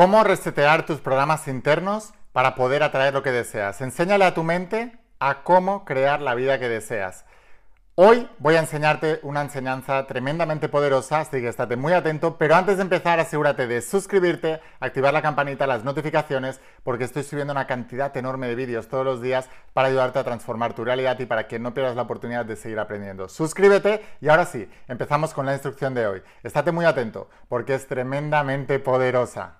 [0.00, 3.82] ¿Cómo resetear tus programas internos para poder atraer lo que deseas?
[3.82, 7.26] Enséñale a tu mente a cómo crear la vida que deseas.
[7.96, 12.78] Hoy voy a enseñarte una enseñanza tremendamente poderosa, así que estate muy atento, pero antes
[12.78, 18.16] de empezar asegúrate de suscribirte, activar la campanita, las notificaciones, porque estoy subiendo una cantidad
[18.16, 21.58] enorme de vídeos todos los días para ayudarte a transformar tu realidad y para que
[21.58, 23.28] no pierdas la oportunidad de seguir aprendiendo.
[23.28, 26.22] Suscríbete y ahora sí, empezamos con la instrucción de hoy.
[26.42, 29.59] Estate muy atento, porque es tremendamente poderosa.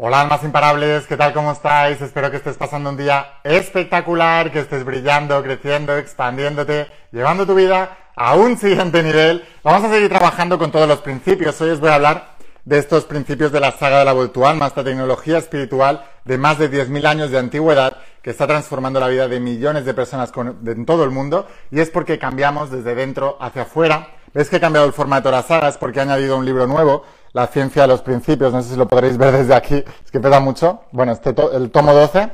[0.00, 1.32] Hola almas imparables, ¿qué tal?
[1.32, 2.00] ¿Cómo estáis?
[2.00, 7.98] Espero que estés pasando un día espectacular, que estés brillando, creciendo, expandiéndote, llevando tu vida
[8.14, 9.44] a un siguiente nivel.
[9.64, 11.60] Vamos a seguir trabajando con todos los principios.
[11.60, 14.68] Hoy os voy a hablar de estos principios de la saga de la vuelta alma,
[14.68, 19.26] esta tecnología espiritual de más de 10.000 años de antigüedad que está transformando la vida
[19.26, 23.62] de millones de personas en todo el mundo y es porque cambiamos desde dentro hacia
[23.62, 24.10] afuera.
[24.32, 25.76] ¿Ves que he cambiado el formato de las sagas?
[25.76, 28.88] Porque he añadido un libro nuevo la ciencia de los principios, no sé si lo
[28.88, 30.82] podréis ver desde aquí, es que pesa mucho.
[30.92, 32.30] Bueno, este el tomo 12.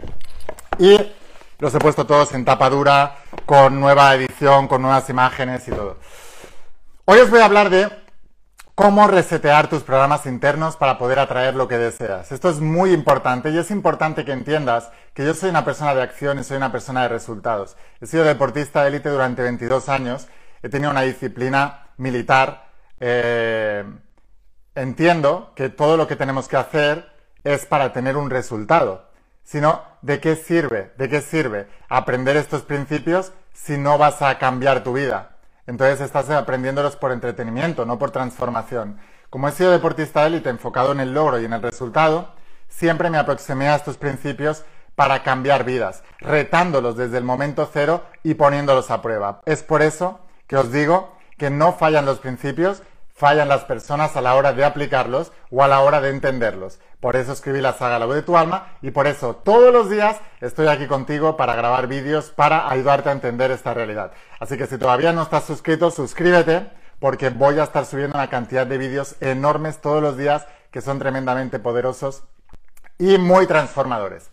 [0.78, 0.96] Y
[1.58, 5.98] los he puesto todos en tapa dura, con nueva edición, con nuevas imágenes y todo.
[7.06, 7.90] Hoy os voy a hablar de
[8.74, 12.32] cómo resetear tus programas internos para poder atraer lo que deseas.
[12.32, 16.02] Esto es muy importante y es importante que entiendas que yo soy una persona de
[16.02, 17.76] acción y soy una persona de resultados.
[18.00, 20.26] He sido deportista de élite durante 22 años,
[20.62, 22.66] he tenido una disciplina militar,
[22.98, 23.84] eh,
[24.74, 27.10] entiendo que todo lo que tenemos que hacer
[27.44, 29.08] es para tener un resultado.
[29.44, 30.92] Sino, ¿de qué sirve?
[30.96, 35.36] ¿De qué sirve aprender estos principios si no vas a cambiar tu vida?
[35.66, 38.98] Entonces estás aprendiéndolos por entretenimiento, no por transformación.
[39.30, 42.32] Como he sido deportista élite enfocado en el logro y en el resultado,
[42.68, 44.64] siempre me aproximé a estos principios
[44.94, 49.40] para cambiar vidas, retándolos desde el momento cero y poniéndolos a prueba.
[49.44, 52.82] Es por eso que os digo que no fallan los principios
[53.14, 56.80] fallan las personas a la hora de aplicarlos o a la hora de entenderlos.
[57.00, 59.88] Por eso escribí la saga La voz de tu alma y por eso todos los
[59.88, 64.12] días estoy aquí contigo para grabar vídeos para ayudarte a entender esta realidad.
[64.40, 66.66] Así que si todavía no estás suscrito, suscríbete
[66.98, 70.98] porque voy a estar subiendo una cantidad de vídeos enormes todos los días que son
[70.98, 72.24] tremendamente poderosos
[72.98, 74.30] y muy transformadores.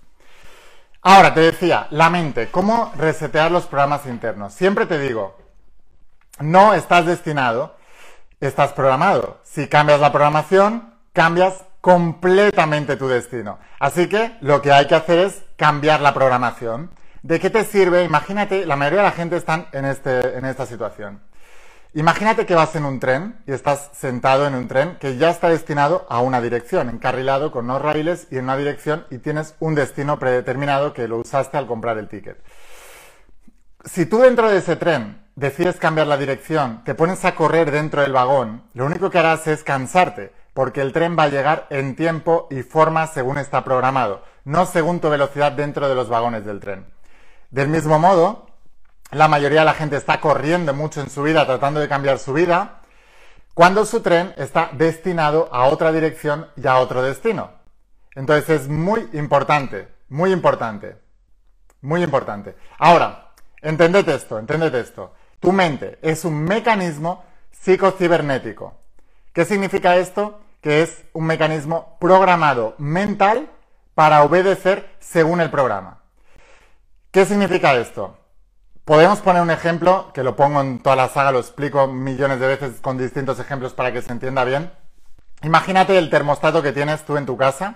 [1.03, 4.53] Ahora, te decía, la mente, ¿cómo resetear los programas internos?
[4.53, 5.36] Siempre te digo,
[6.40, 7.75] no estás destinado
[8.47, 9.40] estás programado.
[9.44, 13.59] Si cambias la programación, cambias completamente tu destino.
[13.79, 16.91] Así que lo que hay que hacer es cambiar la programación.
[17.24, 18.03] ¿De qué te sirve?
[18.03, 21.22] Imagínate, la mayoría de la gente está en, este, en esta situación.
[21.94, 25.50] Imagínate que vas en un tren y estás sentado en un tren que ya está
[25.50, 29.75] destinado a una dirección, encarrilado con unos raíles y en una dirección y tienes un
[29.75, 32.38] destino predeterminado que lo usaste al comprar el ticket.
[33.84, 38.02] Si tú dentro de ese tren decides cambiar la dirección, te pones a correr dentro
[38.02, 41.96] del vagón, lo único que harás es cansarte, porque el tren va a llegar en
[41.96, 46.59] tiempo y forma según está programado, no según tu velocidad dentro de los vagones del
[46.59, 46.86] tren.
[47.50, 48.47] Del mismo modo,
[49.12, 52.34] la mayoría de la gente está corriendo mucho en su vida tratando de cambiar su
[52.34, 52.81] vida,
[53.53, 57.52] cuando su tren está destinado a otra dirección y a otro destino.
[58.16, 60.98] Entonces es muy importante, muy importante,
[61.81, 62.56] muy importante.
[62.78, 63.31] Ahora,
[63.62, 65.13] entendete esto, entendete esto.
[65.41, 68.75] Tu mente es un mecanismo psicocibernético.
[69.34, 70.40] ¿Qué significa esto?
[70.62, 73.50] Que es un mecanismo programado mental
[73.96, 76.03] para obedecer según el programa.
[77.09, 78.18] ¿Qué significa esto?
[78.85, 82.47] Podemos poner un ejemplo, que lo pongo en toda la saga, lo explico millones de
[82.47, 84.72] veces con distintos ejemplos para que se entienda bien.
[85.41, 87.75] Imagínate el termostato que tienes tú en tu casa,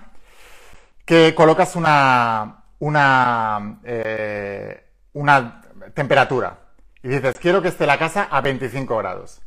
[1.04, 5.62] que colocas una, una, eh, una
[5.94, 6.58] temperatura,
[7.06, 9.40] y dices, quiero que esté la casa a 25 grados.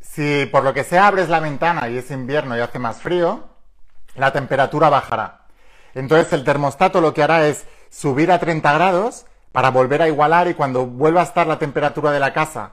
[0.00, 3.50] Si por lo que sea abres la ventana y es invierno y hace más frío,
[4.14, 5.42] la temperatura bajará.
[5.92, 10.48] Entonces el termostato lo que hará es subir a 30 grados para volver a igualar
[10.48, 12.72] y cuando vuelva a estar la temperatura de la casa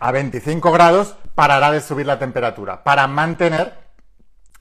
[0.00, 3.72] a 25 grados, parará de subir la temperatura para mantener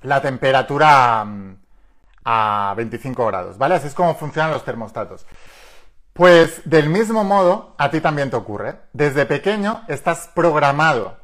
[0.04, 1.57] la temperatura mm,
[2.24, 3.75] a 25 grados, ¿vale?
[3.75, 5.25] Así es como funcionan los termostatos.
[6.13, 8.75] Pues del mismo modo, a ti también te ocurre.
[8.94, 11.18] Desde pequeño estás programado,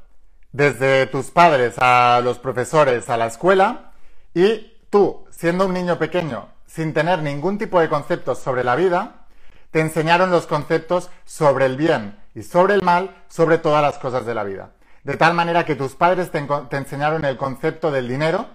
[0.52, 3.92] desde tus padres a los profesores, a la escuela,
[4.34, 9.28] y tú, siendo un niño pequeño, sin tener ningún tipo de conceptos sobre la vida,
[9.72, 14.26] te enseñaron los conceptos sobre el bien y sobre el mal, sobre todas las cosas
[14.26, 14.72] de la vida.
[15.04, 18.48] De tal manera que tus padres te, enseñaron el concepto del dinero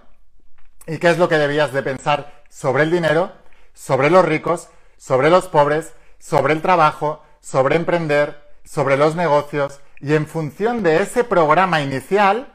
[0.85, 3.31] y qué es lo que debías de pensar sobre el dinero,
[3.73, 5.93] sobre los ricos, sobre los pobres,
[6.25, 12.47] sobre el trabajo, sobre emprender, sobre los negocios y en función de ese programa inicial,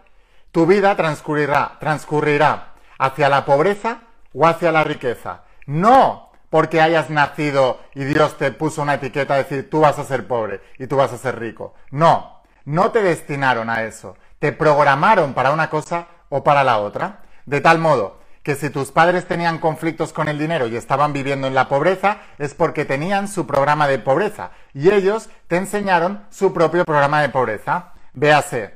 [0.50, 4.00] tu vida transcurrirá, transcurrirá hacia la pobreza
[4.34, 5.42] o hacia la riqueza.
[5.66, 10.04] No porque hayas nacido y Dios te puso una etiqueta de decir tú vas a
[10.04, 11.74] ser pobre y tú vas a ser rico.
[11.92, 14.16] No, no te destinaron a eso.
[14.40, 17.20] Te programaron para una cosa o para la otra.
[17.46, 21.46] De tal modo que si tus padres tenían conflictos con el dinero y estaban viviendo
[21.46, 26.52] en la pobreza, es porque tenían su programa de pobreza y ellos te enseñaron su
[26.52, 27.92] propio programa de pobreza.
[28.14, 28.74] Véase,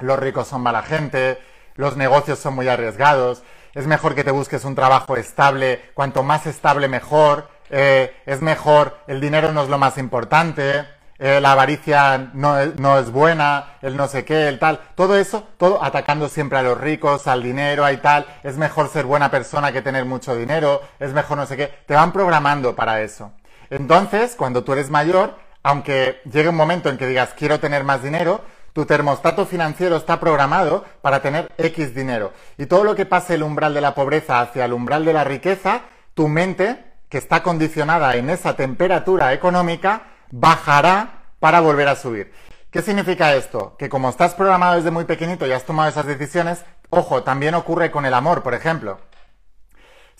[0.00, 1.38] los ricos son mala gente,
[1.76, 3.42] los negocios son muy arriesgados,
[3.74, 8.98] es mejor que te busques un trabajo estable, cuanto más estable mejor, eh, es mejor,
[9.06, 10.84] el dinero no es lo más importante,
[11.22, 15.18] eh, la avaricia no es, no es, buena, el no sé qué, el tal, todo
[15.18, 19.30] eso, todo atacando siempre a los ricos, al dinero, y tal, es mejor ser buena
[19.30, 23.32] persona que tener mucho dinero, es mejor no sé qué, te van programando para eso.
[23.68, 28.02] Entonces, cuando tú eres mayor, aunque llegue un momento en que digas quiero tener más
[28.02, 28.40] dinero,
[28.72, 32.32] tu termostato financiero está programado para tener X dinero.
[32.56, 35.24] Y todo lo que pase el umbral de la pobreza hacia el umbral de la
[35.24, 35.82] riqueza,
[36.14, 42.32] tu mente, que está condicionada en esa temperatura económica, bajará para volver a subir.
[42.70, 43.76] ¿Qué significa esto?
[43.78, 47.90] Que como estás programado desde muy pequeñito y has tomado esas decisiones, ojo, también ocurre
[47.90, 49.00] con el amor, por ejemplo.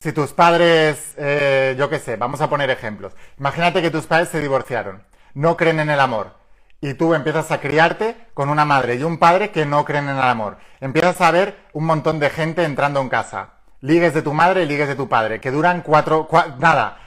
[0.02, 3.12] Si tus padres, eh, yo qué sé, vamos a poner ejemplos.
[3.38, 5.04] Imagínate que tus padres se divorciaron,
[5.34, 6.34] no creen en el amor.
[6.80, 10.16] Y tú empiezas a criarte con una madre y un padre que no creen en
[10.16, 10.56] el amor.
[10.80, 13.50] Empiezas a ver un montón de gente entrando en casa.
[13.82, 16.26] Ligues de tu madre y ligues de tu padre, que duran cuatro,
[16.58, 16.98] nada,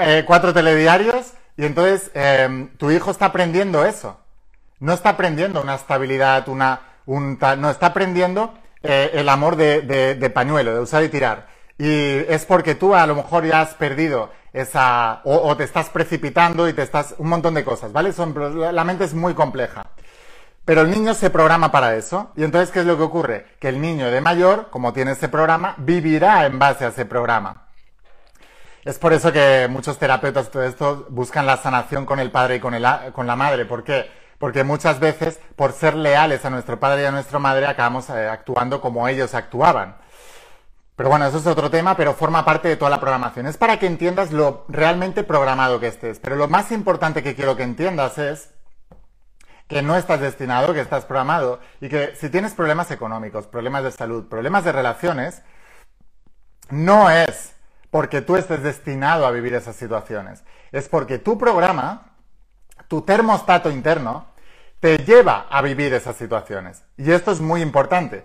[0.00, 4.18] eh, cuatro telediarios y entonces em, tu hijo está aprendiendo eso.
[4.78, 10.72] No está aprendiendo una estabilidad, una, un no, está aprendiendo eh, el amor de, pañuelo,
[10.72, 11.48] de usar y tirar.
[11.76, 16.66] Y es porque tú a lo mejor ya has perdido esa, o, te estás precipitando
[16.66, 18.14] y te estás, un montón de cosas, ¿vale?
[18.14, 18.34] Son,
[18.74, 19.84] la mente es muy compleja.
[20.64, 22.30] Pero el niño se programa para eso.
[22.36, 23.46] Y entonces, ¿qué es lo que ocurre?
[23.60, 27.66] Que el niño de mayor, como tiene ese programa, vivirá en base a ese programa.
[28.84, 32.60] Es por eso que muchos terapeutas todo esto buscan la sanación con el padre y
[32.60, 32.74] con,
[33.12, 33.66] con la madre.
[33.66, 34.10] ¿Por qué?
[34.38, 38.26] Porque muchas veces, por ser leales a nuestro padre y a nuestra madre, acabamos eh,
[38.26, 39.96] actuando como ellos actuaban.
[40.96, 43.46] Pero bueno, eso es otro tema, pero forma parte de toda la programación.
[43.46, 46.18] Es para que entiendas lo realmente programado que estés.
[46.18, 48.50] Pero lo más importante que quiero que entiendas es
[49.68, 53.92] que no estás destinado, que estás programado y que si tienes problemas económicos, problemas de
[53.92, 55.42] salud, problemas de relaciones,
[56.70, 57.54] no es
[57.90, 60.44] porque tú estés destinado a vivir esas situaciones.
[60.72, 62.12] Es porque tu programa,
[62.88, 64.26] tu termostato interno,
[64.78, 66.82] te lleva a vivir esas situaciones.
[66.96, 68.24] Y esto es muy importante.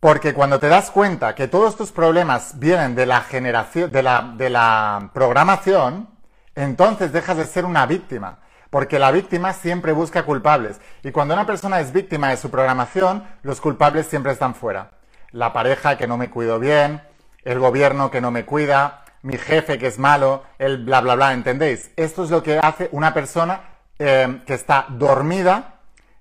[0.00, 4.34] Porque cuando te das cuenta que todos tus problemas vienen de la generación, de la,
[4.36, 6.08] de la programación,
[6.56, 8.40] entonces dejas de ser una víctima.
[8.70, 10.80] Porque la víctima siempre busca culpables.
[11.04, 14.92] Y cuando una persona es víctima de su programación, los culpables siempre están fuera.
[15.30, 17.02] La pareja que no me cuido bien,
[17.44, 21.32] el gobierno que no me cuida, mi jefe que es malo, el bla, bla, bla,
[21.32, 21.90] ¿entendéis?
[21.96, 23.60] Esto es lo que hace una persona
[23.98, 25.76] eh, que está dormida,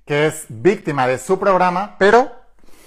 [0.06, 2.32] que es víctima de su programa, pero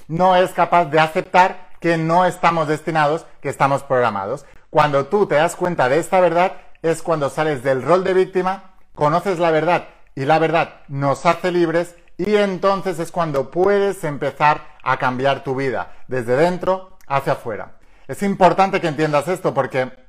[0.08, 4.46] no es capaz de aceptar que no estamos destinados, que estamos programados.
[4.70, 8.74] Cuando tú te das cuenta de esta verdad, es cuando sales del rol de víctima,
[8.94, 14.62] conoces la verdad y la verdad nos hace libres y entonces es cuando puedes empezar
[14.82, 17.72] a cambiar tu vida desde dentro hacia afuera.
[18.06, 20.03] Es importante que entiendas esto porque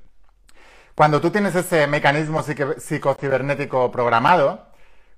[0.96, 4.66] cuando tú tienes ese mecanismo psicocibernético programado,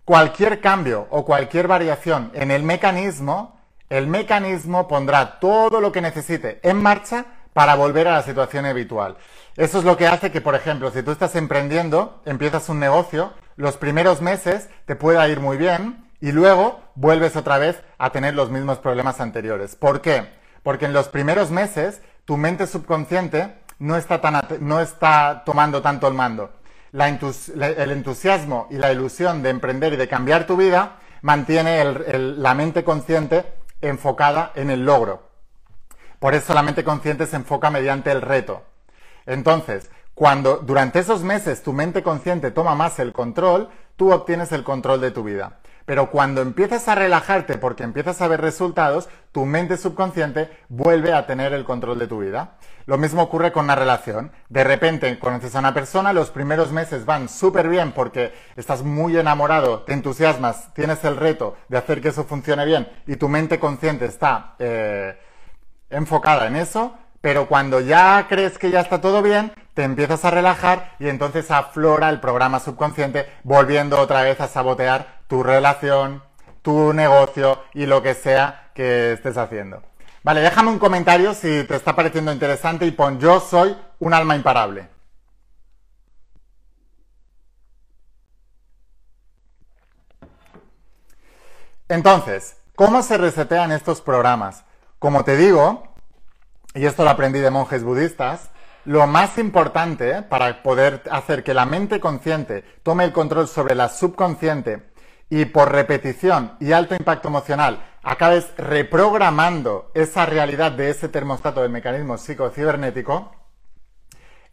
[0.06, 6.60] cualquier cambio o cualquier variación en el mecanismo, el mecanismo pondrá todo lo que necesite
[6.64, 9.18] en marcha para volver a la situación habitual.
[9.56, 13.34] Eso es lo que hace que, por ejemplo, si tú estás emprendiendo, empiezas un negocio,
[13.56, 18.34] los primeros meses te pueda ir muy bien y luego vuelves otra vez a tener
[18.34, 19.76] los mismos problemas anteriores.
[19.76, 20.28] ¿Por qué?
[20.64, 26.08] Porque en los primeros meses tu mente subconsciente no está, tan no está tomando tanto
[26.08, 26.52] el mando.
[26.94, 31.84] el entusiasmo y la ilusión de emprender y de cambiar tu vida mantiene
[32.38, 33.46] la mente consciente
[33.82, 35.28] enfocada en el logro.
[36.20, 38.64] Por eso la mente consciente se enfoca mediante el reto.
[39.26, 44.64] Entonces, cuando durante esos meses tu mente consciente toma más el control, tú obtienes el
[44.64, 45.60] control de tu vida.
[45.88, 51.26] Pero cuando empiezas a relajarte porque empiezas a ver resultados, tu mente subconsciente vuelve a
[51.26, 52.58] tener el control de tu vida.
[52.88, 54.34] Lo mismo ocurre con una relación.
[54.50, 59.16] De repente conoces a una persona, los primeros meses van súper bien porque estás muy
[59.16, 63.58] enamorado, te entusiasmas, tienes el reto de hacer que eso funcione bien y tu mente
[63.58, 65.18] consciente está eh,
[65.90, 70.32] enfocada en eso, pero cuando ya crees que ya está todo bien, te empiezas a
[70.32, 76.24] relajar y entonces aflora el programa subconsciente volviendo otra vez a sabotear tu relación,
[76.62, 79.84] tu negocio y lo que sea que estés haciendo.
[80.24, 84.36] Vale, déjame un comentario si te está pareciendo interesante y pon yo soy un alma
[84.36, 84.90] imparable.
[91.90, 94.66] Entonces, ¿cómo se resetean estos programas?
[95.00, 95.87] Como te digo,
[96.78, 98.52] y esto lo aprendí de monjes budistas,
[98.86, 103.90] lo más importante para poder hacer que la mente consciente tome el control sobre la
[103.90, 104.84] subconsciente
[105.30, 111.72] y por repetición y alto impacto emocional acabes reprogramando esa realidad de ese termostato del
[111.72, 113.36] mecanismo psicocibernético,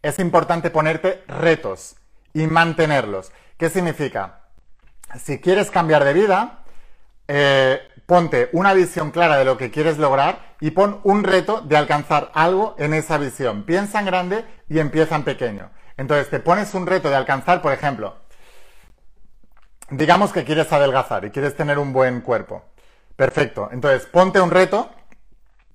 [0.01, 1.95] es importante ponerte retos
[2.33, 3.31] y mantenerlos.
[3.57, 4.41] ¿Qué significa?
[5.17, 6.63] Si quieres cambiar de vida,
[7.27, 11.77] eh, ponte una visión clara de lo que quieres lograr y pon un reto de
[11.77, 13.63] alcanzar algo en esa visión.
[13.63, 15.71] Piensa en grande y empieza en pequeño.
[15.97, 18.15] Entonces te pones un reto de alcanzar, por ejemplo,
[19.89, 22.63] digamos que quieres adelgazar y quieres tener un buen cuerpo.
[23.15, 23.69] Perfecto.
[23.71, 24.89] Entonces, ponte un reto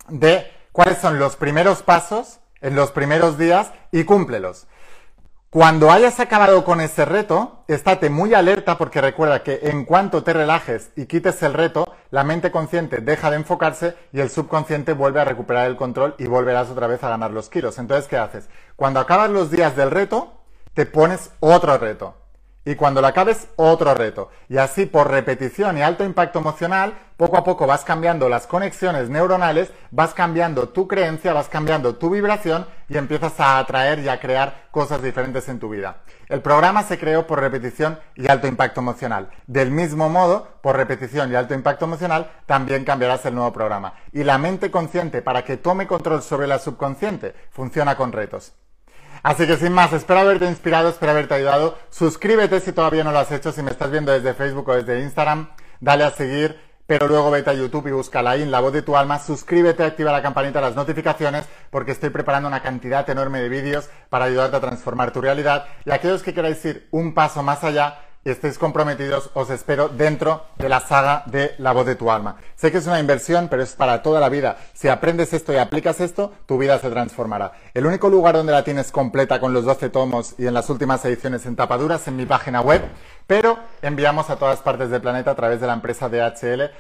[0.09, 4.67] de cuáles son los primeros pasos en los primeros días y cúmplelos.
[5.49, 10.33] Cuando hayas acabado con ese reto, estate muy alerta porque recuerda que en cuanto te
[10.33, 15.21] relajes y quites el reto, la mente consciente deja de enfocarse y el subconsciente vuelve
[15.21, 17.79] a recuperar el control y volverás otra vez a ganar los kilos.
[17.79, 18.49] Entonces, ¿qué haces?
[18.77, 20.43] Cuando acabas los días del reto,
[20.75, 22.20] te pones otro reto
[22.65, 24.31] y cuando lo acabes, otro reto.
[24.49, 29.09] Y así, por repetición y alto impacto emocional, poco a poco vas cambiando las conexiones
[29.09, 34.21] neuronales, vas cambiando tu creencia, vas cambiando tu vibración y empiezas a atraer y a
[34.21, 36.03] crear cosas diferentes en tu vida.
[36.29, 39.31] El programa se creó por repetición y alto impacto emocional.
[39.47, 43.95] Del mismo modo, por repetición y alto impacto emocional, también cambiarás el nuevo programa.
[44.13, 48.53] Y la mente consciente, para que tome control sobre la subconsciente, funciona con retos.
[49.23, 51.79] Así que sin más, espero haberte inspirado, espero haberte ayudado.
[51.91, 55.01] Suscríbete si todavía no lo has hecho, si me estás viendo desde Facebook o desde
[55.03, 55.51] Instagram,
[55.81, 58.83] dale a seguir, pero luego vete a YouTube y busca la in, la voz de
[58.83, 63.49] tu alma, suscríbete, activa la campanita, las notificaciones, porque estoy preparando una cantidad enorme de
[63.49, 65.67] vídeos para ayudarte a transformar tu realidad.
[65.85, 70.69] Y aquellos que queráis ir un paso más allá, estéis comprometidos, os espero dentro de
[70.69, 72.37] la saga de La voz de tu alma.
[72.55, 74.59] Sé que es una inversión, pero es para toda la vida.
[74.75, 77.53] Si aprendes esto y aplicas esto, tu vida se transformará.
[77.73, 81.03] El único lugar donde la tienes completa con los 12 tomos y en las últimas
[81.07, 82.83] ediciones en tapaduras en mi página web,
[83.27, 86.71] pero enviamos a todas partes del planeta a través de la empresa DHL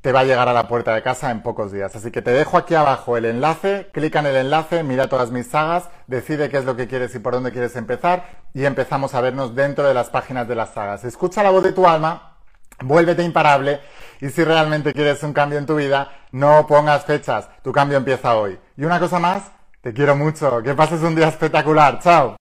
[0.00, 1.94] te va a llegar a la puerta de casa en pocos días.
[1.94, 5.46] Así que te dejo aquí abajo el enlace, clica en el enlace, mira todas mis
[5.46, 9.20] sagas, decide qué es lo que quieres y por dónde quieres empezar y empezamos a
[9.20, 11.04] vernos dentro de las páginas de las sagas.
[11.04, 12.38] Escucha la voz de tu alma,
[12.80, 13.80] vuélvete imparable
[14.20, 18.34] y si realmente quieres un cambio en tu vida, no pongas fechas, tu cambio empieza
[18.36, 18.58] hoy.
[18.76, 19.42] Y una cosa más,
[19.82, 22.39] te quiero mucho, que pases un día espectacular, chao.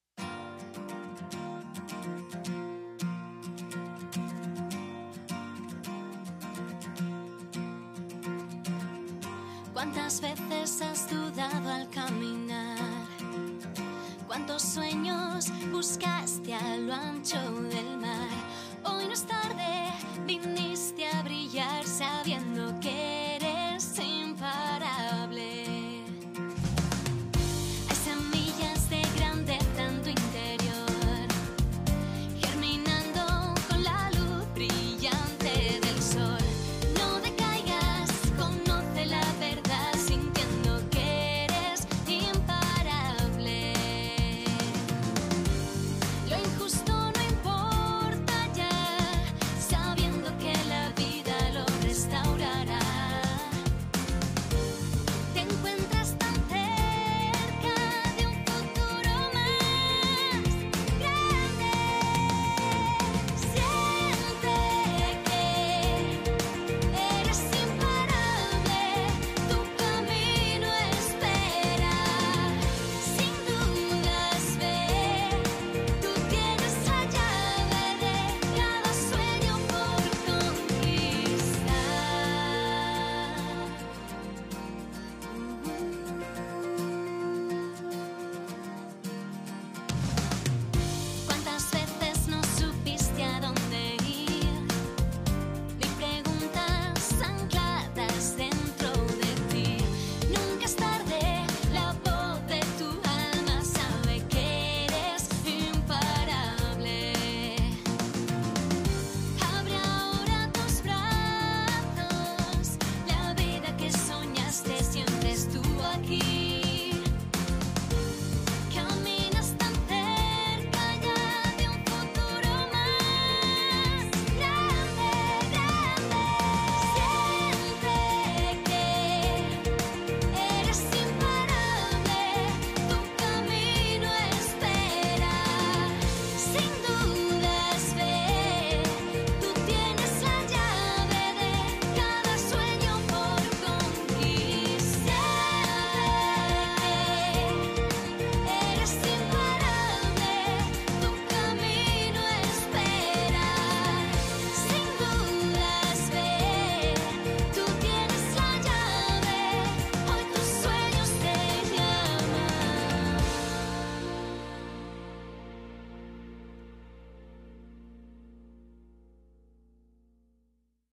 [21.49, 22.58] brillar sabiendo